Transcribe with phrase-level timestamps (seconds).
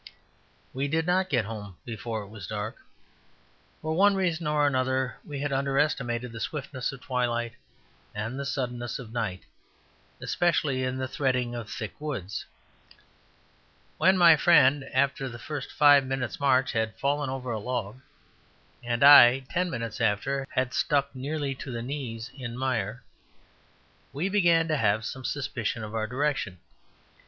[0.73, 2.77] We did not get home before it was dark.
[3.83, 7.53] For one reason or another we had underestimated the swiftness of twilight
[8.15, 9.43] and the suddenness of night,
[10.19, 12.47] especially in the threading of thick woods.
[13.99, 17.99] When my friend, after the first five minutes' march, had fallen over a log,
[18.83, 23.03] and I, ten minutes after, had stuck nearly to the knees in mire,
[24.13, 26.57] we began to have some suspicion of our direction.